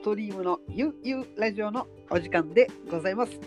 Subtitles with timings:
[0.00, 3.38] ストリームのゆうゆうラジオのお時間でございます。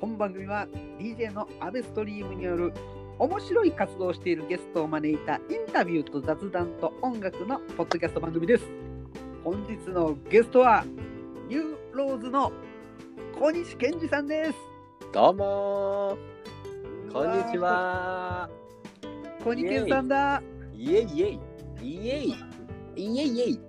[0.00, 0.66] 本番組は
[0.98, 2.72] DJ のアベストリームによる
[3.18, 8.64] 面白い活動をしているゲストを招いたインタビューと雑談と音楽のポッドキャスト番組です。
[9.44, 10.86] 本日のゲストは
[11.50, 12.50] ニューローズの
[13.38, 14.54] 小西健二さんです。
[15.12, 17.58] どうもーこんにち。
[17.58, 18.48] は
[19.44, 20.42] 小西健さんだ。
[20.74, 21.38] イエイイエイ
[21.82, 22.34] イエイ
[22.96, 23.60] イエイイエイ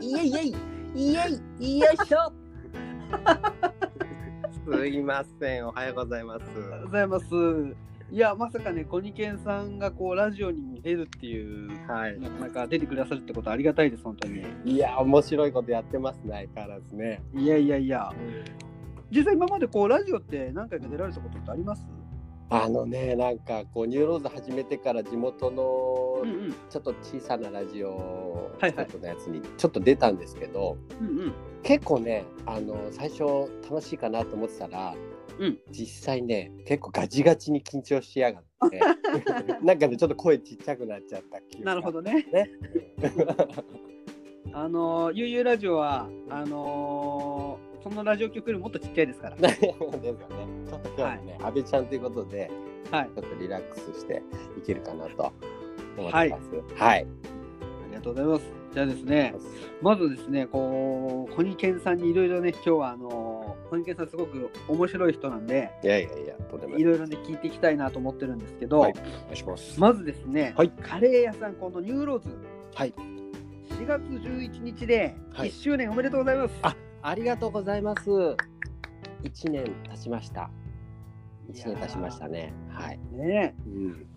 [0.00, 0.54] イエイイエイ。
[0.94, 1.18] イエ
[1.60, 1.80] イ。
[1.80, 2.32] よいしょ。
[4.72, 5.68] すいません。
[5.68, 6.42] おはようございます。
[6.42, 7.26] ありがとうございます。
[8.10, 12.18] いや、まさかね、コニケンさんがこうラジオに出るっていう、はい。
[12.18, 14.42] なかなか出てくださるってことはありがたいです、本当に。
[14.64, 17.22] いや面白いことやってますね相変わらずね。
[17.34, 18.12] いやいやいや、
[19.10, 21.86] 実際今までこうラジオって何回か出られたことってあります
[22.48, 23.38] あのねなん。
[23.38, 31.32] かこうニューローズ始めてから地元のちょっと小さなラジオのやつにちょっと出たんですけど、うんうん。
[31.62, 34.94] 結構ねあの最初楽しいかなと思ってたら、
[35.38, 38.80] うん実際ね結構ガチガチに緊張しやがって
[39.64, 42.26] なんかねちょっと声ちっちゃくなっちゃった気がなるほどね。
[42.32, 42.50] ね
[44.52, 49.36] あのー、ゆうゆうラジオは、あのー、そのラジオ局よりもっとちっちゃいですから。
[49.48, 49.78] ですよね
[50.68, 52.50] ちょっと今日はね、阿部ちゃんということで
[52.90, 53.10] はい。
[53.14, 54.22] ちょっとリラックスして
[54.58, 55.32] いけるかなと
[55.96, 56.80] 思ってます。
[56.82, 58.60] はい、ありがとうございます。
[58.72, 59.34] じゃあですね、
[59.82, 66.80] まずですね、こう、コニケンさんにいろいろね、今日はあのー、コニケンさんすごく面白い人なんで、いやいやいやとんでもない。
[66.80, 69.80] いろいろね、聞いていきたいなと思ってるんですけど、はいお願いします。
[69.80, 70.70] まずですね、はい。
[70.70, 72.28] カレー屋さん、このニューローズ、
[72.74, 72.94] はい。
[73.70, 75.48] 4月11日ではい。
[75.48, 76.54] 1周年おめでとうございます。
[76.62, 78.10] あありがとうございます。
[79.24, 80.50] 一年経ちました。
[81.48, 82.52] 一年経ちましたね。
[82.68, 84.09] はい、ねうん、え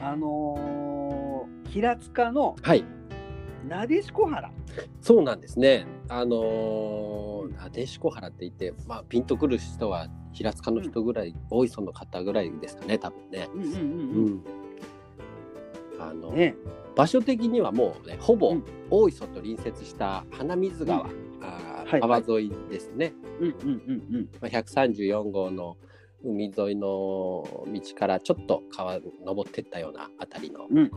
[0.00, 2.84] あのー平塚のはい
[3.68, 4.50] なでしこ原。
[5.00, 5.86] そうなんですね。
[6.08, 13.48] あのー、なでしこ原って言って、まあ、ピンとくる人は平塚の人ぐらい、大磯の方ぐらいですかね、多分ね。
[13.54, 14.26] うんうんうんううん。
[14.34, 14.44] ん。
[15.98, 16.54] あの、ね
[16.94, 21.10] 場所的にはもうね、ほぼうん大磯と隣接した花水川、うん
[21.42, 23.12] あ川沿いですね。
[23.40, 25.76] うんうんうんまあ、134号の
[26.24, 30.78] 海沿いの道からちょっと川登ってったようなあたりの、うん。
[30.78, 30.90] うん。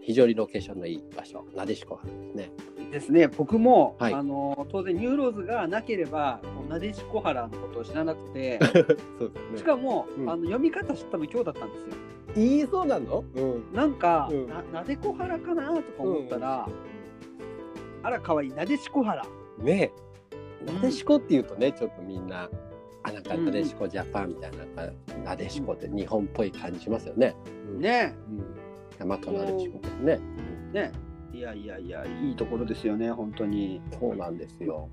[0.00, 2.50] 非常にロケーションのいい場所、なでしこ原ですね。
[2.92, 4.14] ですね、僕も、はい。
[4.14, 8.60] あのー当然ニューローズがなければ、なでしこ原のことを知らなくて、
[9.18, 10.30] そうですしかも、うん。
[10.30, 11.94] あの読み方知ったの今日だったんですよ。
[12.36, 13.24] いいそうなの？
[13.34, 13.72] うん。
[13.72, 14.48] なんか、うん。
[14.48, 16.68] ななでこ原かなとか思ったら、
[18.02, 19.24] あらかわいいなでしこ原。
[19.58, 19.90] ね
[20.68, 22.48] うんなでしこっていうとね、ちょっとみんな、
[23.06, 24.92] あ、なんかなでしこジャパンみたいな、なんか
[25.24, 27.34] なでしこって日本っぽい感じしますよね。
[27.74, 27.80] うん。
[27.80, 28.14] ね
[28.98, 30.20] 大和なでしこですね。
[30.72, 30.92] ね
[31.32, 33.80] いやいやいやいいところですよね本当に。
[34.00, 34.88] そうなんですよ。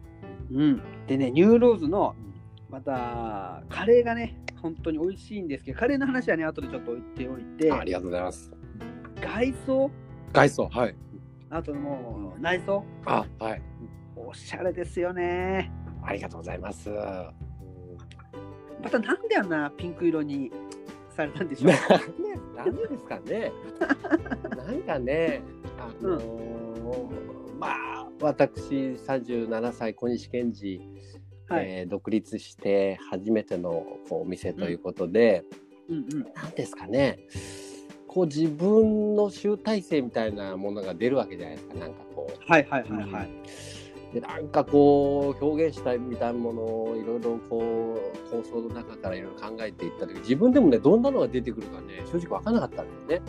[0.51, 2.15] うん、でねニューローズの
[2.69, 8.51] またカレーがね本当に美味しいんですけどカレーの話はね後でちょっと置いておいてあありがとうございます。
[9.21, 9.91] 外装？
[10.33, 10.95] 外装、はい。
[11.49, 12.83] あともう内装？
[13.05, 13.61] あ、はい。
[14.15, 15.71] おしゃれですよね
[16.03, 16.89] ありがとうございます。
[18.83, 20.51] うんまたなんであんなピンク色に
[21.15, 21.71] されたんでしょう？
[21.71, 21.79] ね、
[22.55, 23.51] なんでですかね。
[24.57, 25.41] なんかね、
[25.79, 30.81] あのーまあ、私37歳小西健二、
[31.47, 35.43] はい、えー独立して初めてのこうお店ということで、
[35.89, 37.19] うんうんなんですかね。
[38.07, 41.75] こう自分の集大成みたいなものが出るわけじゃないですか。
[41.75, 42.51] なんかこう。
[42.51, 43.29] はいはいはいはい、
[44.13, 53.25] でなんかこう表現したいみたいなものをいろいろこう構想の中からいろいろ考えていった時自分でもねどんなのが出てくるかね正直分からなかったんだよね、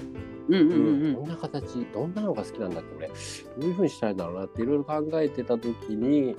[0.49, 1.29] うんうんうんどん。
[1.29, 3.15] な形どんなのが好きなんだっけ俺ど
[3.61, 6.37] ういうふうにしたいんだろうなっていろいろ考えてた時に、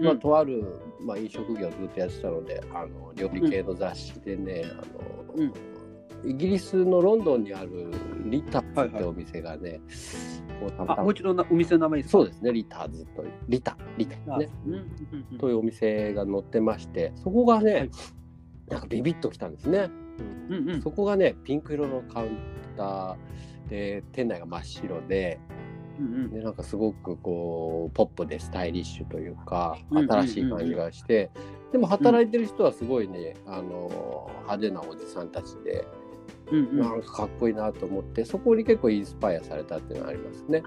[0.00, 0.64] まあ、うんとある、
[1.00, 5.52] まあ、飲食業をずっとやってたのであの料理系の雑誌でね、あのうん。
[6.24, 7.92] イギリスのロンドンにある
[8.28, 9.80] リターズはいはいってお店がね、
[10.60, 11.00] こうたまたま。
[11.00, 14.48] あもう一度なお店の名前そうですねリターズというリタリタあね。
[14.66, 14.80] うんうん
[15.32, 17.90] うんというお店が載ってましてそこがね、はい。
[18.68, 19.90] なんかビビッときたんですね、
[20.50, 20.82] うんうん。
[20.82, 22.38] そこがねピンク色のカウン
[22.76, 25.40] ターで店内が真っ白で
[25.98, 26.30] うんうん。
[26.30, 30.22] でなんかすごくこうポップでスタイリッシュというかうんうんうんうん。
[30.22, 31.30] 新しい感じがして、
[31.72, 35.86] でも働いてる人はすごいね、あの派手なおじさんたちで、
[36.50, 36.78] うんうん。
[36.80, 40.62] なんかかっこいいなと思ってそこに結構インスパイアされたっていうのがありますね。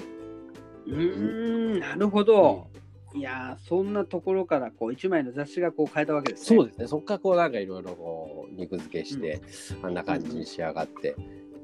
[0.87, 2.67] うーんなるほど、
[3.13, 6.57] いやーそんなところからこう一枚の雑誌がこう変えたわけですね。
[6.57, 6.87] そうですね。
[6.87, 9.41] そこからこうなんかいろいろこう肉付けして、
[9.83, 11.15] あんな感じに仕上がって。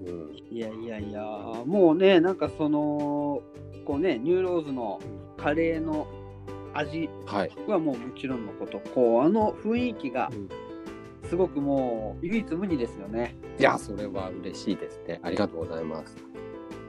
[0.06, 1.24] うん、いやいやいや、
[1.66, 3.42] もうね、なんかその、
[3.84, 5.00] こうね、ニューローズの
[5.38, 6.06] カレーの
[6.74, 10.50] 味はい、はもうもちろんのこと、こう、あの雰囲気がうん
[11.30, 13.36] すごくもう唯一無二ですよね。
[13.60, 16.16] いやそれは嬉しいですねありがとうございます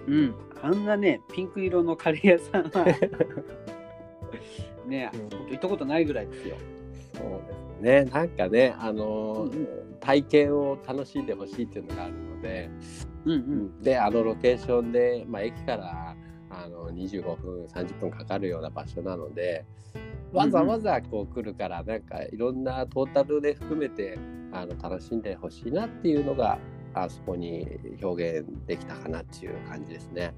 [0.06, 0.34] うん。
[0.62, 2.84] あんなね、ピンク色のカレー屋さんは、
[4.86, 6.56] ね、うん行ったことないぐらいですよ。
[7.14, 12.70] そうですねなんかねあのーうん体験を楽しんでほしいっていうのがあるので、
[13.24, 13.82] うんうん。
[13.82, 16.14] であのロケーションで、まあ、駅から
[16.58, 19.64] あの25分30分かかるような場所なので
[20.32, 24.18] わざわざこう来るからなんかいろんなトータルで含めて
[24.52, 26.58] あの楽しんでほしいなっていうのが
[26.94, 27.66] あそこに
[28.02, 30.34] 表現できたかなっていう感じですね。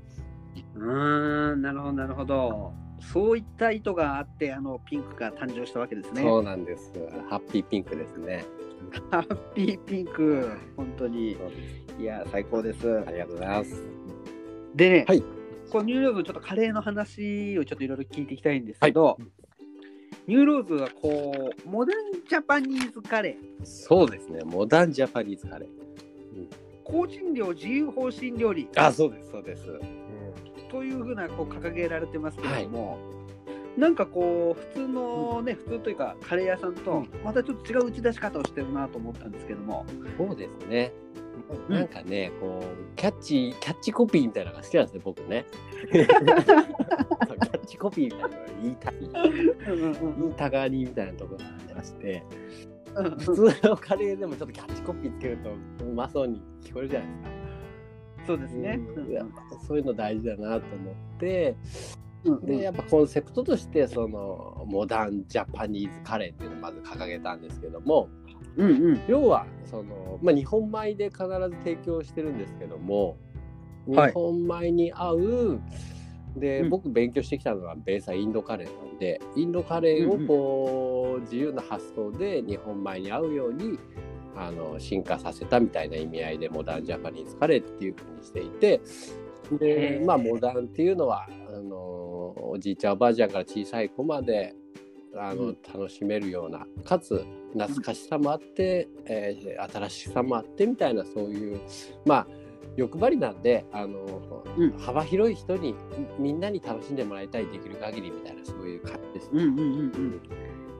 [0.74, 2.72] うーん、なるほど、なるほど。
[3.00, 6.22] そういった意図があって、あのピンクが誕生したわけですね。
[6.22, 6.92] そうなんです。
[7.30, 8.44] ハッピーピンクですね。
[9.10, 11.36] ハッピーピンク、本当に。
[11.98, 12.98] いや、最高です。
[13.06, 13.84] ありがとうございます。
[14.74, 15.39] でね、はい
[15.70, 19.16] このニューローズ、ちょっとカレーの話をちょっといろいろ聞いていきたいんですけど、
[20.26, 24.42] ニューローズはこう、モダンジャパニーズカレー、そうですね。
[24.44, 25.68] モダンジャパニーズカレー。
[26.84, 29.66] 香辛料自由方針料理あ、そうです、そうです。
[30.70, 32.98] というふうなこう掲げられてますけれども、
[33.76, 37.10] なんかこう、普通のね、普通というか、カレー屋さんとうん。
[37.24, 39.86] またちょっと違う打ち出し方をしてるなと思ったんですけども、
[40.18, 40.92] そうですね。
[41.68, 41.74] うん。
[41.74, 45.46] なんかね、こう、キャッチ、キャッチコピーみたいなのが好きなんですね、僕ね。
[45.90, 48.94] キャッチコピーみたいなのが言いたい、
[50.18, 52.22] 言いたがりみたいなところがありまして、
[53.18, 55.50] 普通のカレーでもちょっとキャッチコピーつけると
[55.84, 57.30] うまそうに聞こえるじゃないですか。
[58.26, 58.80] そうですね。
[58.96, 59.32] うん。
[59.66, 61.56] そういうの大事だなと思って、
[61.94, 62.09] うん
[62.42, 68.08] で、やっぱコンセプトとして、その、モダンジャパニーズカレーっていうのをまず掲げたんですけども、
[68.56, 69.00] うんうん。
[69.06, 73.16] 要はその、まあ、日本米で必ず提供してるんですけども、
[73.86, 74.08] はい。
[74.08, 75.60] 日本米に合う
[76.36, 76.70] で、うん。
[76.70, 83.78] 僕勉強してきたのはベースはインドカレーなんでインドカレーをこう、自由な発想で日本米に合うように
[84.36, 88.80] あの進化させたみたいな意味合いでモダンジャパニーズカレーっていうふうにしていて
[89.58, 91.99] でまあモダンっていうのはあの
[92.36, 94.54] おじいちゃんおばあちゃんから小さい子まで
[95.16, 101.60] あの、うん楽しめるようなかつ懐かしさもあって、えー新しさもあってみたいなそういう
[102.06, 102.26] まあ
[102.76, 104.04] 欲張りなんであの、
[104.56, 105.74] うん幅広い人に
[106.18, 109.62] みんなに楽しんでもらいたいできる限りみたいなそういう感じですうんうんうんう
[109.98, 110.20] ん。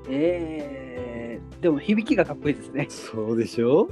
[0.09, 2.87] えー、でも響きがかっこいいですね。
[2.89, 3.89] そうでしょ？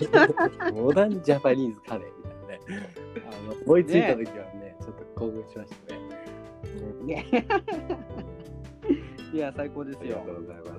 [0.74, 2.88] モダンジャパニーズカレーみたいなね。
[3.26, 6.00] あの思いついた時はね、ちょっと興奮しましたね。
[7.04, 7.26] ね
[9.32, 10.40] いや、最高ですよありがと。
[10.40, 10.78] うございま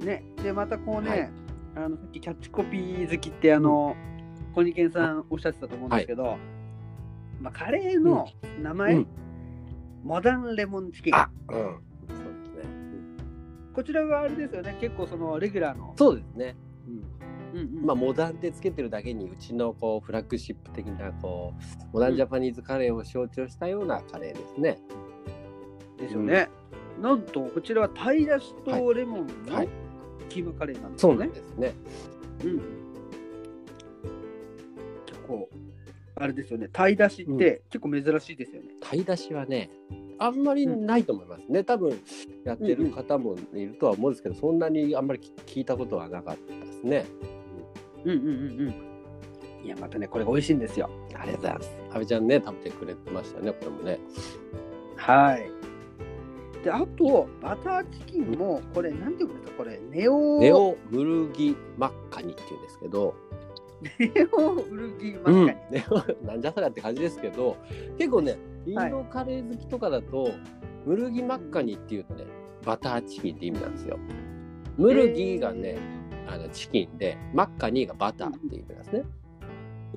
[0.00, 0.04] す。
[0.04, 1.30] ね、で、またこうね、はい
[1.74, 3.96] あのさっきキャッチコピー好きって、あの、
[4.54, 6.36] コニケンさんおっしゃってたと思うんですけど、
[7.40, 8.28] まあ、カレーの
[8.60, 9.06] 名前、うん
[10.04, 11.14] モダンレモンチキン。
[11.14, 11.56] あ、うん。
[11.56, 12.70] そうですね。
[13.72, 15.94] こちらはあれですよね、結構そのレギュラーの。
[15.96, 16.56] そうですね。
[16.88, 17.21] うんうん
[17.84, 24.78] まあ、モダンでつけてるだけに、うちのこうフラッグシップ的なこうモダンジャパニーズカレーを象徴したようなカレーですね。
[25.98, 26.48] ですよね。
[27.00, 29.68] なんと、こちらは鯛だしとレモンのはい
[30.28, 31.14] キーマカレーなんですね。
[31.14, 31.74] んですね。
[32.44, 32.60] うん。
[35.06, 35.48] 結構、
[36.14, 38.68] あれですよね、鯛だしって結構珍しいですよね。
[38.80, 39.70] 鯛出しはね、
[40.18, 41.64] あんまりないと思いますね。
[41.64, 41.98] 多分
[42.44, 47.04] やってる方もいるとは思うんですけど、そんなにあんまり聞いたことはなかったですね。
[48.04, 48.74] うんうんうんうん。
[49.64, 50.90] いや、またね、これが美味しいんですよ。
[51.14, 51.76] ありがとうございます。
[51.92, 54.00] 阿部ちゃんね、食べてくれてましたね、これもね。
[54.96, 55.50] はい。
[56.64, 63.14] で、あと、バターチキンも、これ、なんていうんですか、これ、ネオ、ネオムルギマッカニっていうんですけど、
[63.98, 65.58] ネオウルギマッカニ。
[65.70, 67.56] ネオなんじゃそりゃって感じですけど、
[67.98, 70.30] 結構ね、インドカレー好きとかだと、
[70.86, 72.24] ムルギマッカニっていうとね、
[72.64, 73.98] バターチキンって意味なんですよ。
[74.76, 75.78] ムルギがね、
[76.28, 79.04] あのチキンで、マッカニがバターっていう意味なんですね。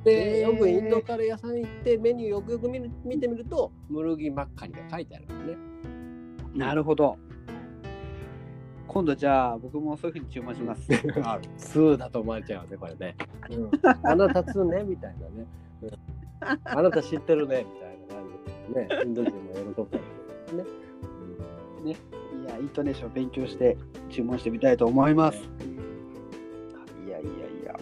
[0.04, 5.58] で、よくインドカレー屋さん行ってメニューよくよく見る見てみると、ムルギマッカニが書いてあるんですね。
[6.56, 7.18] なるほど。
[8.88, 10.88] 今度じゃあ、僕もそういうふうに注文します。
[11.24, 13.16] あ、2だと思われちゃうね、これね。
[13.50, 13.70] うん、
[14.04, 15.48] あなた2ね、みたいなね。
[15.84, 15.90] うん
[16.64, 18.24] あなた知ってるね、みたいな感
[18.68, 19.04] じでね。
[19.06, 19.92] インド人も喜ぶかもし
[20.52, 20.72] れないで
[21.76, 21.96] すね。
[22.44, 23.78] いや、イントネーション勉強して
[24.10, 25.50] 注文してみたいと思います。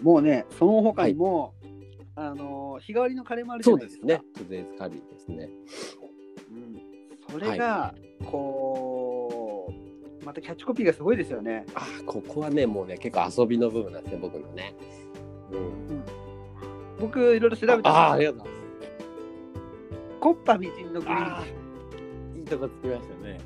[0.04, 1.54] もうね、その他にも、
[2.16, 4.08] あの日替わりのカレーもあるじゃそうないですか。
[4.08, 4.66] ですね。
[4.78, 5.50] カリーですね。
[6.52, 7.96] うん、それが、
[8.26, 9.74] こ
[10.22, 11.66] う、またキャッチコピーがすごいですよね。
[11.74, 14.76] あーここはね、もうね、結構遊びの部分なんですね、僕のね。
[15.52, 16.04] うん。
[17.00, 18.54] 僕いろいろ調べてああ、りがとうござい
[20.20, 21.54] コッパみじんのグリーンます。
[22.38, 23.40] いいとこつきましたね。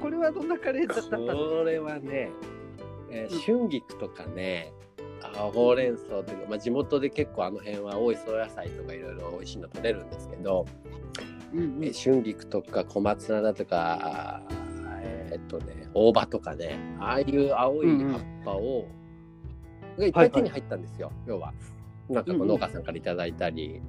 [0.00, 2.30] これはどんなカレーだったんですかこれはね、
[3.10, 4.72] えーうん春菊とかね、
[5.22, 10.66] あほうれん草というか、まあ、地元で結構あの辺は多い総野菜とかいろいろ美味しいの取れるんですけど、
[11.52, 11.84] うんうん。
[11.84, 14.42] えー春菊とか小松菜だとか、
[15.02, 18.86] えーっとね、大葉とかね、ああいう青い葉っぱを、
[19.98, 21.52] がいっぱい手に入ったんですよ、要は。
[22.08, 23.80] なんかこう農家さんからいただいたり、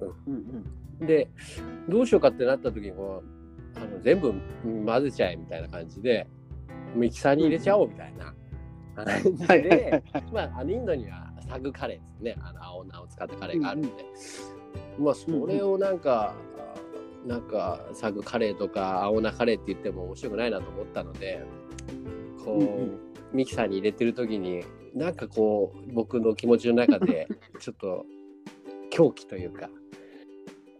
[0.00, 0.34] うん
[1.00, 1.06] うん。
[1.06, 1.28] で
[1.88, 4.32] どうしようかってなった時にこうあの全部
[4.86, 6.26] 混ぜちゃえみたいな感じで
[6.94, 8.34] ミキサーに入れちゃおうみたいな
[9.04, 12.36] で、まあ、あのインドにはサグカレーですね。
[12.40, 13.90] あの青菜を使ったカレーがあるんで、
[14.98, 16.34] まあそれをなんか、
[17.26, 21.44] なんかサグカレーとか青菜カレーって言っても面白くないなと思ったので
[22.44, 23.06] こう、うんうん。
[23.32, 27.28] ミキサーに入れてる時になんかこう僕の気持ちの中で
[27.60, 28.06] ちょっと
[28.90, 29.68] 狂気というか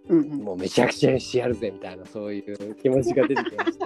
[0.08, 0.28] うんうん。
[0.44, 3.84] もうめちゃくちゃにしてやるぜみたいなそういう気持ちが出てきまして。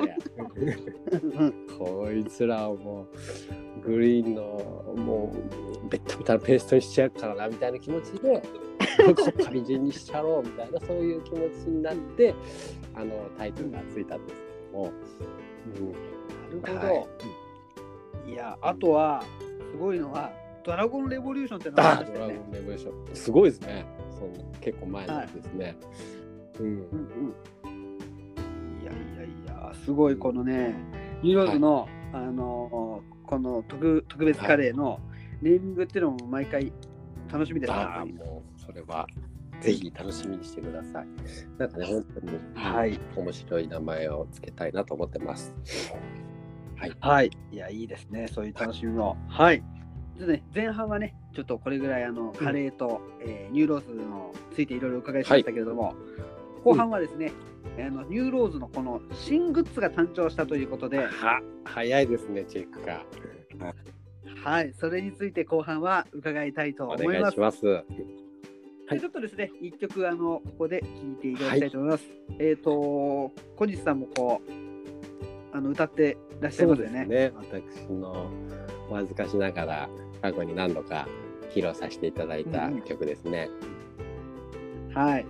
[1.12, 3.07] うんこいつらをも
[3.85, 4.43] うグリーンの
[4.97, 5.33] も
[5.85, 8.43] うベッタベタのペーストにしちゃうからなみたいな気持ちで
[8.99, 12.35] コッパみじんにしちゃろうみたいなそういう気持ちになって
[12.95, 14.93] あのタイトルがついたんですけども、
[16.53, 17.07] うん、なるほど、、は
[18.29, 18.33] い。
[18.35, 19.25] やあとは
[19.73, 20.31] すごいのは
[20.65, 22.11] ドラゴンレボリューションってのがあね。
[22.12, 23.17] ドラゴンレボリューション。
[23.17, 23.87] すごいですね
[24.21, 25.77] そんな結構前なんですね、
[26.59, 27.35] うんうんうん
[28.83, 30.75] いやいやいやすごいこのね
[31.23, 35.00] ニューローズの、あのこの特特別カレーの
[35.43, 36.73] ネーミングっていうのも毎回
[37.33, 39.07] 楽しみですああ、もう、それは、
[39.61, 41.07] ぜひ楽しみにしてください。
[41.59, 45.55] なんかね、本当に、はい、面白い名前をつけたいなと思ってます。
[46.77, 46.93] はい。
[47.00, 47.31] はい。
[47.53, 48.27] いや、いいですね。
[48.27, 49.17] そういう楽しみも。
[49.29, 49.62] はい。
[50.21, 55.95] でね、前半はね、ちょっとこれぐらいあのカレーと、えーニューローズのついていろいろ伺いしましたけれども、
[56.65, 57.33] 後半はですね、
[57.79, 63.05] あのニューローズのこの新グッズが誕生したということで、は、早いですね、チェックが。
[64.45, 67.19] はい、それについて後半は伺いたいと思います。
[67.19, 67.67] お願いします。
[67.67, 68.21] はい
[68.91, 72.05] でちょっとですね、一曲あのここで聴いていただきたいと思います。
[72.41, 73.33] えっ、と、小
[73.67, 77.05] 西さんもこうあの歌ってらっしゃいますよね。
[77.07, 77.33] ね。
[77.37, 78.31] 私の
[78.91, 79.89] お恥ずかしながら、
[80.23, 81.09] 過去に何度か
[81.50, 83.50] 披露させていただいたうんうん曲ですね。
[84.95, 85.27] はい。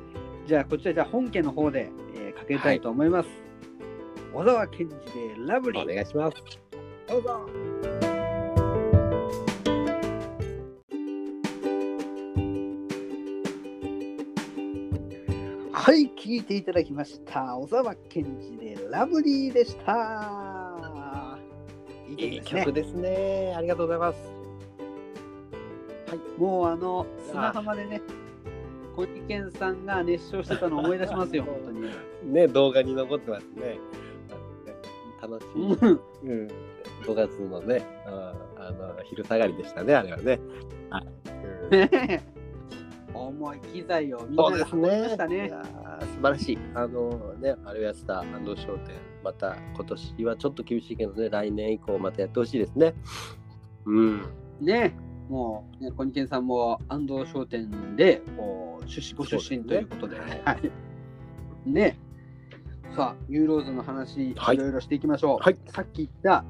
[0.46, 3.28] じゃあ、こちらじゃあ本家の方で、えーかけたいと思います。
[4.32, 5.94] 小沢健二でラブリおー。
[5.94, 6.36] 願いします。
[7.08, 7.46] どうぞ。
[15.72, 17.56] はい、聴いていただきました。
[17.56, 21.38] 小沢健二でラブリーでした。
[22.08, 23.54] いいいい曲ですね曲ですね。
[23.56, 24.18] ありがとうございます。
[26.38, 28.00] もうあの砂浜でね、
[28.96, 31.90] 小池健さんが熱唱してたのを思い出しますよ、 本当に。
[32.32, 33.78] ね、動画に残ってますね。
[35.22, 35.74] 楽しい。
[35.74, 36.48] うんうん、
[37.04, 40.40] 5月のね、ああの昼下がりでしたね、あれはね。
[40.90, 41.06] はい
[41.64, 42.40] うんねえ
[43.14, 45.50] 重い機材をみんなで運びましたね。
[45.50, 46.58] 素晴らしい。
[46.74, 52.94] あのね、あれをやってた安藤商店、また今年はちょっと厳しいけどね、来年以降またやってほしいですね。
[53.84, 54.22] うん。
[54.60, 54.94] ね
[55.30, 60.70] もう、ね、小池健さんも安藤商店でこう出身ご出身ということで、ねはい
[61.64, 61.96] ね
[62.96, 65.38] さあ、ユーローズの話、はいいろいろしていきましょう。
[65.38, 66.44] はいさっき言った、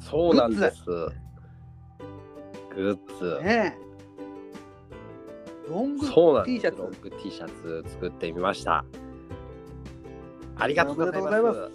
[0.00, 0.84] そうなんです。
[0.84, 1.12] グ
[2.76, 3.44] ッズ。
[3.44, 3.78] ね
[5.68, 6.06] ロング
[6.44, 6.60] T。
[6.60, 8.84] シャツロング T シャツ作ってみました。
[10.56, 11.42] ありがとうござい。
[11.42, 11.70] ます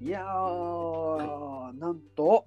[0.00, 2.46] いやー、なんと、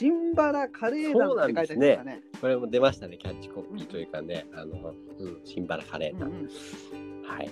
[0.00, 2.22] シンバラカレー団って書いてありましたね。
[2.40, 6.18] これも出ましたね、キャッチコピーというかね、あの、うん、シンバラカレー。
[6.18, 6.24] な。
[6.24, 6.48] うんうん。
[7.28, 7.50] はい。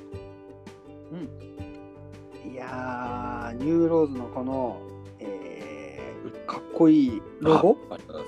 [2.50, 4.80] いやー、ニューローズのこの、
[5.18, 7.76] えーかっこいいロゴ？
[7.90, 8.24] ああります。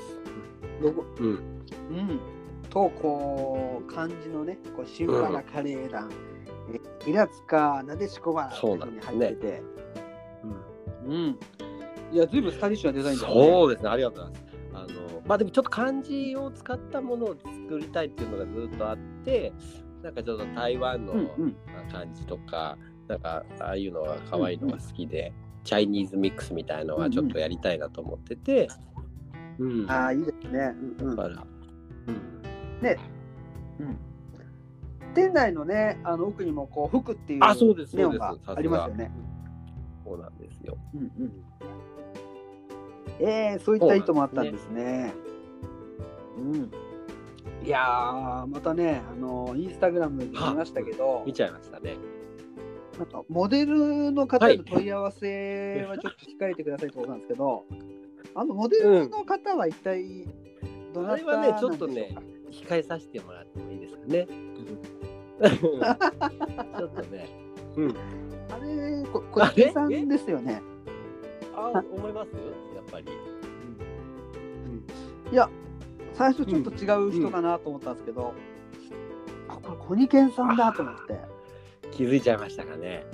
[0.82, 1.26] ロゴ、うん。
[1.26, 2.20] うん、
[2.68, 6.10] と、こう、漢字のね、こうシンバラカレー団、
[6.74, 9.62] え平塚なでしこバラそうなんに入ってて、
[11.06, 11.38] うん。
[12.12, 13.42] いや、ずいぶんスタイリッシュなデザインだよね。
[13.42, 14.50] そうですね、ありがとうございます。
[14.72, 17.36] あのまあでもちょっと漢字を使ったものを
[17.68, 19.52] 作りたいっていうのがずっとあって、
[20.02, 21.56] なんかちょっと台湾のうんうん
[21.90, 25.32] 漢字とか、なんかああいうのが可愛いのが好きで、
[25.64, 28.68] チャイニーズミックスみたいのはちょっとやりたいなと思ってて、
[29.58, 29.90] うん。
[29.90, 30.74] ああ、いいですね。
[30.98, 31.46] うんうんだから、
[32.08, 32.14] うん。
[32.14, 33.98] うん
[35.14, 37.40] 店内のね、あの奥にもこう服っていう
[37.94, 39.10] ネオンがありますよね。
[40.04, 40.78] そうなんですよ。
[40.94, 41.32] うんうん、
[43.18, 45.12] えー、そういった意図もあったんですね。
[46.38, 46.70] うん。
[47.64, 51.96] いやー、またね、あのインスタグラムで見ましたけど、見ちゃいましたね。
[52.98, 57.64] なんかモデルの方へのはい問い合わせはちょっと控えてくださいってことなんですけど、
[58.34, 60.26] あのモデルの方は一体
[60.92, 62.14] どなたあれはねちょっとね
[62.50, 64.26] 控えさせてもらってもいいですかね。
[66.78, 67.28] ちょっとね。
[67.76, 67.94] うん。
[68.50, 70.60] あれ、こ小池さんですよね。
[71.54, 72.30] あ、思います？
[72.90, 73.06] ぱり。
[75.32, 75.48] いや、
[76.14, 78.34] 最初ちょっと違う人かなと思ったんですけど、
[79.48, 81.18] あ、これコニケンさんだと思って。
[81.92, 83.04] 気づいちゃいましたかね。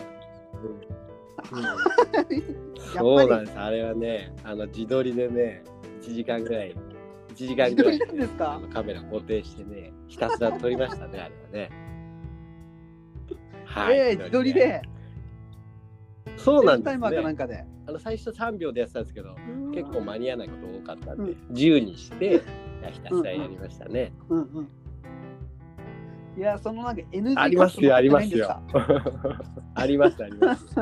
[2.94, 3.58] そうなんです。
[3.58, 5.62] あれはね、あの自撮りでね、
[6.02, 8.54] 1時間ぐらい、1時間ぐらいなんですか？
[8.54, 11.70] あのカメラ固定してね、ひたすら撮りましたね、あれはね。
[13.64, 14.82] はええ自撮りで、
[16.36, 17.24] そうなんタイマーかですね。
[17.24, 17.64] なんかで。
[17.88, 19.36] あの最初3秒でやってたんですけど、
[19.72, 22.32] 結構間に合わないこと多かったんで、うん10にして、い
[22.82, 24.12] やひたすらやりましたね。
[24.28, 24.68] うんうん。
[26.36, 28.60] いや、そのなんか NG ありますよ、ありますよ。
[29.74, 30.66] あります、あります。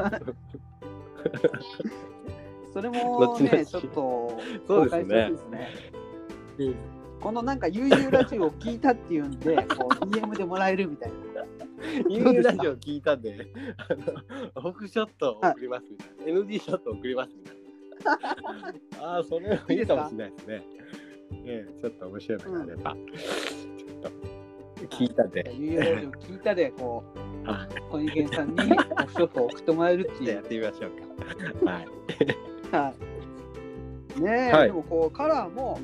[2.72, 4.36] それもね、ちょっと
[4.66, 5.32] そうですね。
[7.20, 11.14] このなんか悠々ラジオを聞いたっていうんで、こう DM でもらえるみたいな。
[12.08, 13.46] ユーラジオ聞いたんで、
[13.76, 13.94] あ
[14.60, 16.40] の、オフショット送りますみたいな。
[16.40, 17.64] NG ショット送りますみたいな。
[19.00, 20.62] ああ、それはいいかもしれないですね。
[21.46, 22.94] ええ、ちょっと面白いのがあれば。
[22.94, 24.12] ちょっ
[24.82, 27.04] と、聞いたんで、悠々ラジオ聞いたで、こ
[27.46, 30.24] あう、小池さんにオフショットを送ってもらえるっていう。
[30.24, 31.70] じゃあやってみましょうか。
[31.70, 31.86] はい。
[32.72, 32.94] は
[34.18, 34.20] い。
[34.20, 35.78] ねえ、はいでもこうカラーも、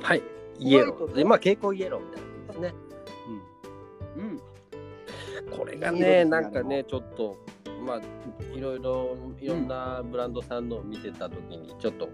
[0.00, 0.22] はい。
[0.58, 1.14] イエロー。
[1.14, 2.74] で、まあ、蛍光イエローみたいなですね。
[5.82, 7.36] がね、なんかね、ちょっと、
[7.84, 8.00] まあ、
[8.56, 12.08] いろいろ、いろんなブランドさんのを見てたときに、ちょっと、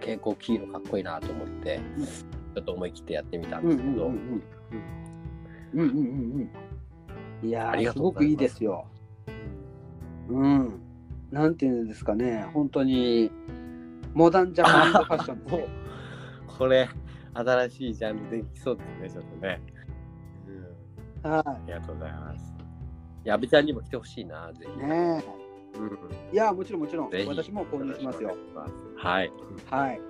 [0.00, 4.42] 蛍光黄色かっこいいなと思って、うんちょっと思い切ってやってみたんですけど、んうんうん
[5.72, 6.48] うんうんうんうんう
[7.42, 8.86] ございますすごくいいですよ。
[10.28, 10.80] うん。
[11.30, 13.30] なんていうんですかね、本当に
[14.14, 15.68] モダンジャパニーズファッションね。
[16.58, 16.88] これ、
[17.34, 19.60] 新しいジャンルできそうですね、ちょっとね。
[21.24, 22.59] うん、はありがとうございます。
[23.24, 24.80] 矢部ちゃんにも来てほしいな、ぜひ。
[24.80, 24.82] い。
[24.84, 25.24] ね
[25.76, 25.98] うん、
[26.30, 26.34] え。
[26.34, 28.36] いやー、もちろんもちろん、私も購入しますよ。。
[28.96, 29.32] はい。
[29.70, 30.00] はい。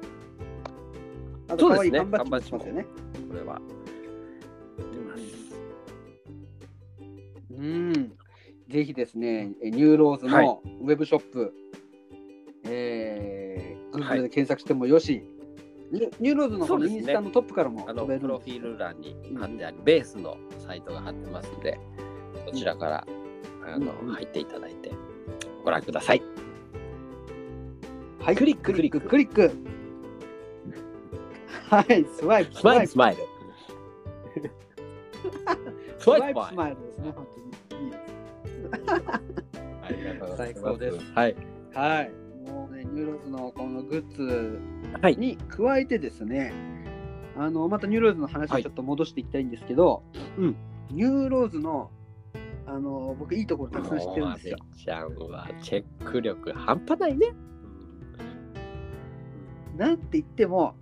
[1.48, 2.86] あと、そうですね可愛い缶バッジもしますよね。
[3.28, 3.60] これは。
[7.50, 8.12] うん。
[8.68, 11.52] ぜひですね、えニューローズはいのウェブショップ、
[12.64, 15.24] えー、はい Google で検索してもよし、
[15.92, 21.78] ニューローズのこのインスタのトップからもあの、プロフィール欄に貼ってあるベースのサイトが貼ってますんで、
[22.50, 23.06] そちらから、
[23.64, 24.90] あの入っていただいて、
[25.64, 26.22] ご覧ください。
[28.18, 29.52] はい、クリッククリック、クリック。
[31.68, 33.22] はい、スワイプ、スマイル、スマイル。
[35.98, 37.26] ス スワイプ、ワイプ、スマイルですね、本
[37.70, 37.84] 当に。
[37.84, 38.94] いいです
[39.82, 40.60] ありがとうございます。
[40.60, 41.36] 最高ですはい。
[41.72, 42.10] はい、
[42.50, 44.58] もうね、ニューローズのこのグッズ
[45.00, 45.16] はい。
[45.16, 46.52] に加えてですね、
[47.36, 50.02] あのまたニューローズの話をちょっと戻していきたいんですけど、
[50.36, 50.56] うん
[50.90, 51.90] ニューローズの
[52.66, 54.58] あの僕いいところたくさん知ってるんですよ。
[54.76, 57.32] ちゃんはチェック力半端ないね。
[59.76, 60.74] なんて言っても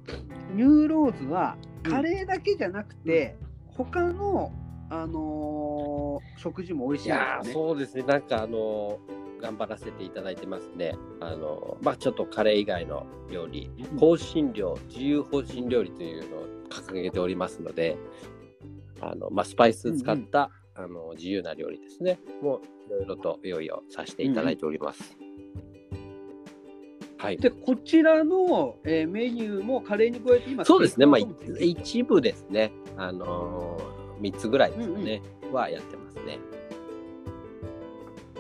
[0.55, 3.37] ニューローズはカレーだけじゃなくて、
[3.67, 4.53] 他の
[4.91, 7.19] あのー食事も美味しいね。
[7.53, 8.03] そうですね。
[8.03, 8.99] なんかあの
[9.41, 10.97] 頑張らせていただいてますね。
[11.21, 17.97] あのまあちょっとカレー以外の料理、香辛料、自由香辛料理というのを掲げておりますので、
[19.01, 22.21] あのまあスパイス使った、あの自由な料理ですね。
[22.41, 25.17] もういろいろと用意をさせていただいております。
[27.19, 27.37] はい。
[27.37, 31.07] でこちらの、えーメニューもカレーに加えて今そうですね。
[31.07, 31.21] まあ
[31.61, 32.73] 一部ですね。
[32.97, 35.21] あのー、3つぐらいですかね、
[35.53, 36.38] はやってますね。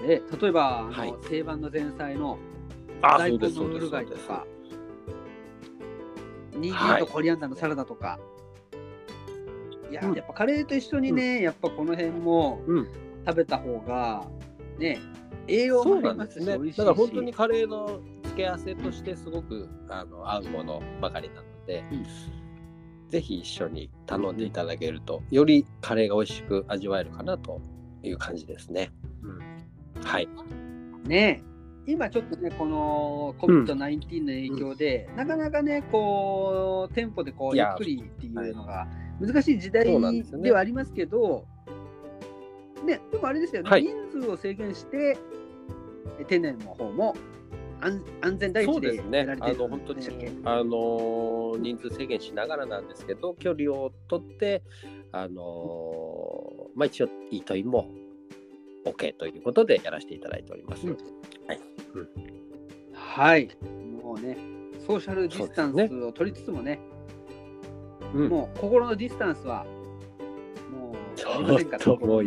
[0.06, 2.38] で例えばはい定番の前菜の
[3.02, 4.46] あ大根のムール貝とか
[6.52, 8.37] 人はい参とコリアンダーのサラダとか、い、
[9.94, 10.14] やうん。
[10.14, 12.88] やっぱカレーと一緒にね、やっぱこの辺もうん。
[13.26, 14.24] 食べた方が
[14.78, 14.98] ね
[15.46, 16.58] 栄養もありますしなんですね。
[16.58, 16.76] 美味しいし。
[16.78, 22.06] だから本当にカレーの付け合わせとしてすごくあの合うものばかりなので、うん。
[23.08, 27.60] ぜひ一緒に頼んでいただけると、よりカレーが美味しく味わえるかなと
[28.02, 28.90] いう感じですね。
[30.02, 30.28] はい。
[31.04, 31.42] ね
[31.86, 38.86] 今ちょっとねこの COVID-19 の影響で、なかなかねこう店舗でこうゆっくりっていうのが
[39.20, 41.44] 難しい時代ではありますけど
[42.84, 43.82] ねでもあれですよね、はい。
[43.82, 45.16] 人数を制限して
[46.18, 47.14] え店内の方も
[47.80, 49.18] 安安全第一でそうですね。
[49.18, 54.62] やられてるあの本当にでしたっけあのー人数制限しながらなんですけど距離をとって
[55.12, 57.88] あのーまあ一応イートインも
[58.84, 60.86] OK ということでやらせていただいております。
[60.86, 60.96] うん。
[61.46, 61.60] はい、
[62.92, 63.48] はい。
[64.02, 64.36] もうね、
[64.86, 66.78] ソーシャルディスタンスを取りつつもね、
[68.14, 68.28] うん。
[68.28, 69.64] もう心のディスタンスは、
[70.72, 72.24] もう、ちょっともうありませんか？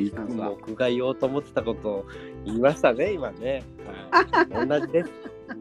[0.61, 2.05] 僕が言おうと思ってたことを
[2.45, 3.63] 言いましたね今ね。
[4.11, 5.09] はい、同じです。
[5.47, 5.55] は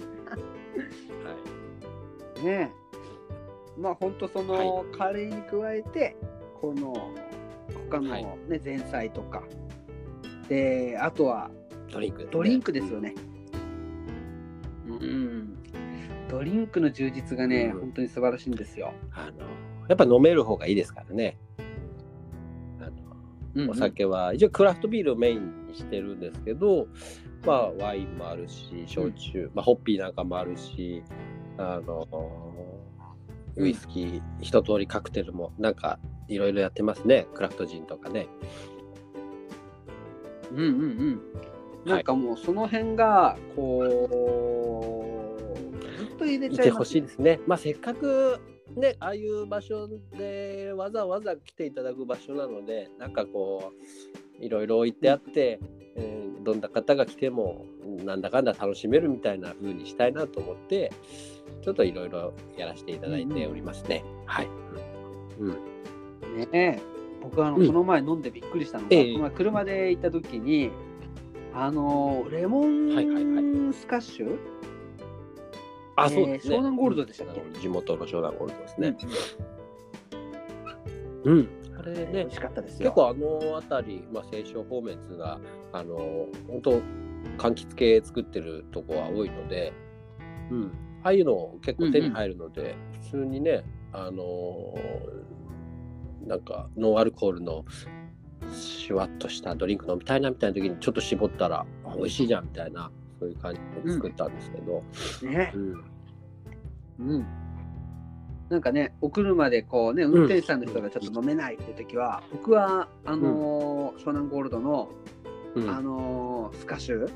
[2.43, 2.45] い。
[2.45, 2.71] ねえ。
[3.79, 6.17] まあ本当その、カレーに加えて
[6.61, 7.13] この
[7.91, 8.25] 他のはい。
[8.49, 9.43] ね、前菜とか。
[10.49, 11.51] であとは
[11.93, 13.15] ドリンク、ドリンクですよね。
[14.87, 15.57] うん、
[16.29, 17.81] ドリンクの充実がね、うん。
[17.81, 18.93] 本当に素晴らしいんですよ。
[19.13, 19.47] あの
[19.91, 21.37] やっぱ飲める方がいいですからね。
[22.79, 22.91] あの
[23.57, 26.87] うんうんお酒は一応クラフトビールをメインにしてるんですけど、
[27.45, 31.03] まあ、ワインもあるし焼酎、まあ、ホッピーなんかもあるし
[31.59, 32.07] あの
[33.57, 35.99] ウイスキー、一通りカクテルもなんか
[36.29, 38.29] いろいろやってますねクラフトジンとかね。
[40.53, 41.21] うんうんうん。
[41.85, 43.83] なんかもうその辺がこう
[45.99, 47.41] ずっと入れいてほちゃいますしいですね。
[47.49, 48.39] まあ、せっかく
[48.77, 53.73] ね、ああいう場所でわざわざ来ていただく場所なので、なんかこ
[54.41, 55.61] う、いろいろ置いてあって、
[55.97, 57.67] えーどんな方が来ても、
[58.05, 60.91] なんだかんだ楽しめるみたいな風にしたいなと思って、
[61.63, 64.03] ちょっといろいろやらせていただいておりますね。
[64.25, 64.49] はい。
[65.39, 65.49] うん。
[66.37, 66.79] ねえ
[67.23, 70.71] 僕はあの、うんこの前飲んでびっくりしたのが、ええこの前車で行った時に
[71.53, 76.57] あのレモはいはいンスカッシュ、あ、えーそうですね。
[76.57, 77.41] 湘南ゴールドでしたっけ？
[77.41, 78.85] うん地元の湘南ゴールドですうん。
[78.85, 78.97] ね。
[81.25, 81.49] うん。
[81.79, 82.91] あれね美味、しかったですよ。
[82.91, 85.41] 結構あの辺り、まあ、清少方面が
[85.73, 86.71] あの本当
[87.39, 89.73] 柑橘系作ってるとこは多いので、
[90.51, 94.75] うん、ああいうの結構手に入るので、普通にねあの
[96.27, 97.65] なんかノンアルコールの
[98.53, 104.83] シュワッとしたドリンク飲みたいなみたいな時にちょっと絞ったらあ美味しいじゃんみたいなそういう感じで作ったんですけど、
[105.31, 105.53] ね。
[105.55, 105.85] うん
[107.01, 107.27] うん。
[108.49, 114.91] なんかねお車でこうね運転手さんの人がちょっと飲めないっていう時は、僕はあのー湘南ゴールドの、
[115.55, 115.71] うん。
[115.71, 117.11] あのースカッシュ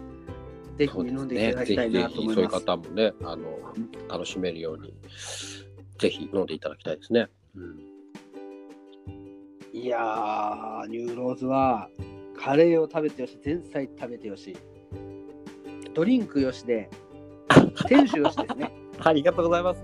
[0.77, 3.59] ぜひ飲んでいただきたいなと思いぜひぜひそういう方もね、あの、
[4.09, 4.95] 楽しめるように、
[5.99, 7.29] ぜひ飲んでいただきたいですね。
[7.55, 7.79] うん、
[9.73, 11.89] いやー、ニューローズは、
[12.37, 14.57] カレーを食べてよし、前菜食べてよし、
[15.95, 16.91] ドリンクよしで、
[17.89, 18.73] 店主よしですね。
[19.01, 19.81] ありがとうございます。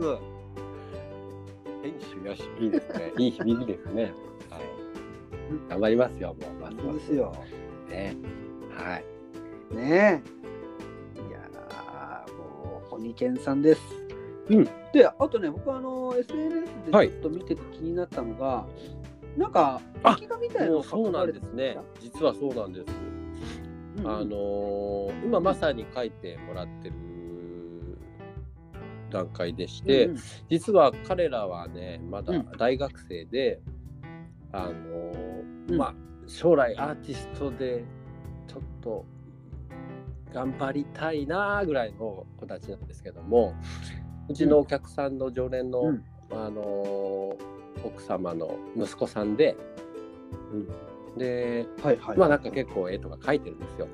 [1.82, 3.12] 店主よし、いいですね。
[3.18, 4.12] いい響きですね。
[4.50, 4.62] はい。
[5.68, 6.60] 頑張りますよ、もう。
[6.60, 7.32] ますますよ。
[7.88, 8.16] ね。
[8.70, 9.74] はい。
[9.74, 10.22] ね
[11.16, 11.28] え。
[11.28, 13.82] いやー、もう、鬼健さんです。
[14.50, 18.66] うんで、あとね、僕はあの、SNS ではいちょっと見てて気になったのが、
[19.36, 21.78] なんか、あ壁画みたいなのそうなんですね。
[22.00, 22.86] 実はそうなんです。
[23.98, 26.94] うんうんあのー今まさに書いてもらってる
[29.10, 30.20] 段階でして、うんうん。
[30.48, 32.48] 実は彼らはねまだうん。
[32.58, 33.60] 大学生で、
[34.52, 34.72] あの
[35.68, 35.76] うん。
[35.76, 35.94] まあ
[36.26, 37.84] 将来アーティストで
[38.46, 39.04] ちょっと
[40.32, 43.54] 頑張りたいなぐらいの子たちなんですけども
[44.28, 46.04] うちのお客さんの常連の、うん。
[46.32, 47.36] あの
[47.84, 49.56] 奥様の息子さんで、
[51.16, 52.16] ではいはい。
[52.16, 53.88] まあなんか結構絵とか描いてるんですよ。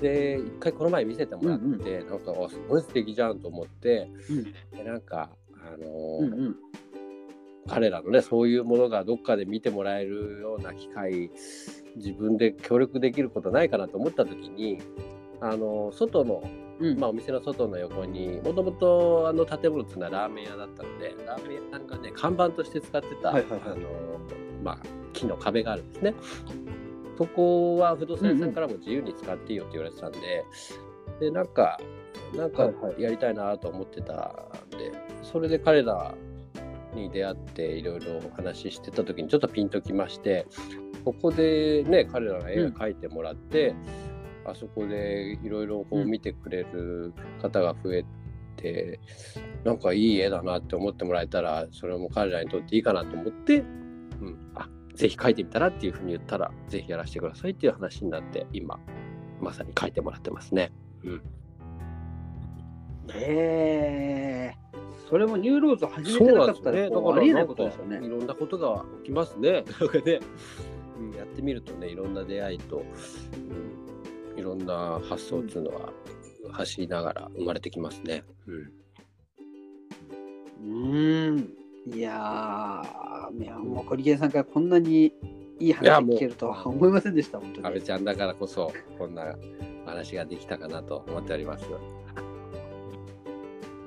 [0.00, 4.44] で一回この前見せてもらって、うんなんかあすごい素敵じゃんと思ってうん。
[4.44, 6.56] でなんかあのーうんうん。
[7.68, 11.30] 彼らのねそういうものがどっかで見てもらえるような機会
[11.96, 14.78] 自分で協力できることないかなと思った時に
[15.40, 16.42] あの外の、
[16.78, 16.98] うん。
[17.00, 23.60] まあ、お店の外の横にもともとあの建物っていうのはラーメン屋だったのでラーメン屋さんがね看板として使ってた、はいはいはい。
[23.64, 23.76] あの
[24.62, 24.78] まあ、
[25.12, 26.14] 木の壁があるんですね。
[27.16, 30.44] そこは不動産屋さんからも自由に使っていいよって言われてたんで、
[31.20, 31.78] でなんか
[32.36, 33.02] なんかはいはい。
[33.02, 34.14] やりたいなと思ってた
[34.66, 36.14] んで、それで彼ら
[36.94, 40.46] に出会っていろいろお話ししてた時にちょっとピンときまして
[41.04, 43.74] ここでね彼らが絵を描いてもらって、
[44.44, 48.04] あそこでいろいろこううん見てくれる方が増え
[48.56, 49.00] て、
[49.64, 58.78] なんかいい絵だなって思ってもらえたらそれも彼らにとっていいかなと思って、うん、あぜひ描いてみたらっていうふうに言ったらぜひやらせてくださいっていう話になって今
[59.40, 60.72] まさに描いてもらってますね。
[63.12, 64.54] へえ
[65.08, 68.04] それもニューローズ始めてなかったらこうありえないことですよね。
[68.04, 69.64] いろんなことが起きますね。
[69.80, 70.20] なんかね、
[70.98, 72.82] うん、やってみるとね、いろんな出会いと、
[74.34, 75.92] うん、いろんな発想っていうのは
[76.50, 78.24] 走りながら生まれてきますね。
[78.46, 78.72] うん
[80.58, 81.65] うーん。
[81.86, 85.12] いやー、いやもうコリケンさんからこんなに
[85.60, 87.66] いい話が聞けるとは思いませんでした、本当に。
[87.66, 89.36] 安倍ちゃんだからこそこんな
[89.84, 91.64] 話ができたかなと思っております。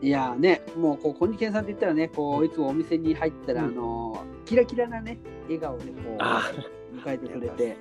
[0.01, 3.69] いやーね、もうこうコニケンさんって言ったらね、こういつもお店に入ったら、うん。
[3.69, 6.51] あのーキラキラなね、笑顔でこあ
[6.93, 7.77] う迎えてくれて、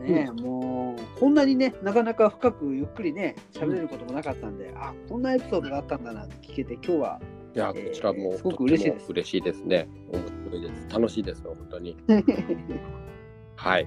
[0.00, 7.20] うんね、もうこんなにね、なかなか深くゆっくりね、喋れることもなかったんで、あこんなエピソードがあったんだなって聞けて、今日は
[7.54, 9.88] いや、こえーちらもすごく嬉しいです嬉しいですね。
[10.10, 10.88] 面白いです。
[10.90, 11.96] 楽しいですよ、本当に。
[13.56, 13.86] はい。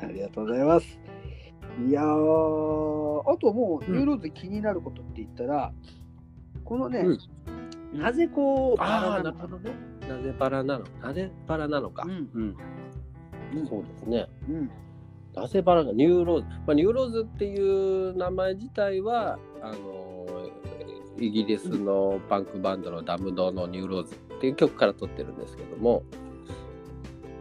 [0.00, 0.98] ありがとうございます。
[1.88, 5.72] いやー、あともう、うんニューローズで気になることって言ったら、
[6.64, 7.18] このね、うん
[7.98, 9.32] なぜこう、バラなの？
[9.32, 9.70] かね。
[10.08, 10.84] なぜバラなの？
[11.00, 12.02] なぜバラなのか。
[12.06, 12.56] うんうん
[13.56, 14.26] うんそうですね。
[14.48, 14.70] うん
[15.34, 19.74] なぜバラがニューローズ、まあ、ニューローズっていう名前自体はあの
[21.18, 26.02] イギリスのパンクバンドのダムドのニューローズっていう曲から取ってるんですけども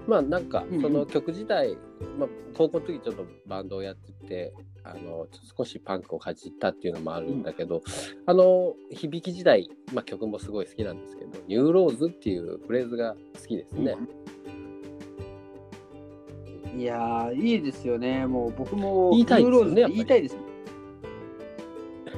[0.08, 1.78] まあなんかその曲自体、
[2.20, 7.82] まあ、高校の時ちょっとバンドをやっててあの少しパンクをかじったっていうのもあるんだけど、
[8.26, 13.96] あの響き自体、まあ、曲もすごい好きなんですけどニューローズっていうフレーズが好きですね。
[16.76, 18.26] いやー、いいですよね。
[18.26, 20.38] もう僕も言いたいですよね言いたいです。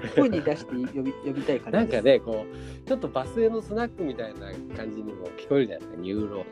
[0.10, 1.78] 声に出して呼び呼びたい感じ。
[1.78, 6.46] なんかね、こう、ちょっと場末のスナックみたいな感じにも聞こえるじゃないですか、ニューロ。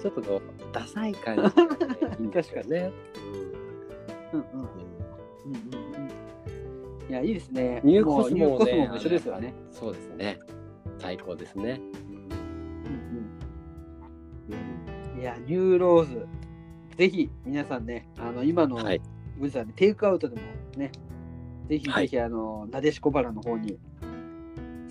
[0.00, 1.48] ちょっとこう、ダサい感じが
[2.08, 2.92] ね、いいんですよね。
[4.32, 6.12] うんうんうんうんうん
[7.08, 7.80] いや、いいですね。
[7.84, 9.52] ニューコスモもね、一緒ですよね。
[9.70, 10.38] そうですね。
[10.98, 11.80] 最高ですね。
[12.08, 12.14] うん
[14.54, 16.26] うんいや、ニューローズ、
[16.96, 19.00] ぜひ皆さんね、あの今のはい。
[19.38, 20.42] ご時世でテイクアウトでも
[20.76, 20.90] ね、
[21.72, 23.78] ぜひはいぜひ、あの、なでしこバラの方に、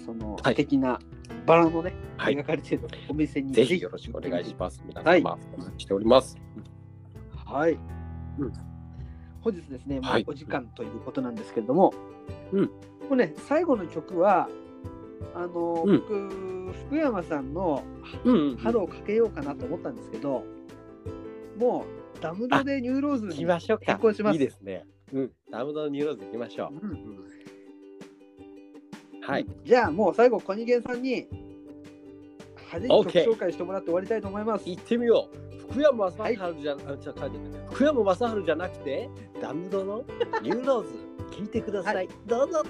[0.03, 0.99] そのはい素敵な
[1.45, 4.81] バラのね、はい描かれているお店にぜひよろしくお願いします。
[4.87, 6.37] 皆様、はいお待ちしております。
[7.45, 7.73] はい。
[8.39, 8.53] うん
[9.41, 11.93] 本日ですね、もうはいお時間ということなんですけれども、
[12.51, 12.67] うん
[13.09, 14.49] これね、最後の曲は、
[15.35, 17.83] あの、うん僕、福山さんの
[18.23, 18.57] うん、うん。
[18.57, 20.45] 春をかけようかなと思ったんですけど、
[21.57, 21.85] も
[22.17, 23.85] うダムドでニューローズに行きましょうか。
[23.85, 24.85] 変更しますいいですね。
[25.13, 25.31] うん。
[25.51, 26.85] ダムドのニューローズ行きましょう。
[26.85, 27.31] うんうん
[29.23, 29.45] はい。
[29.63, 31.27] じゃあもう最後、コニゲンさんに
[32.73, 34.67] 派手に曲紹介してもらって終わりたいと思います。
[34.67, 35.61] 行ってみよう。
[35.71, 39.09] 福山雅治じゃ、あ、ちょ、書いてない福山雅治じゃなくて、
[39.41, 40.03] ダムドの
[40.41, 40.89] ニューローズ、
[41.31, 42.07] 聞いてください。
[42.07, 42.63] はどうぞ。